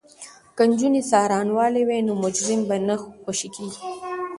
[0.55, 3.81] که نجونې څارنوالې وي نو مجرم به نه خوشې کیږي.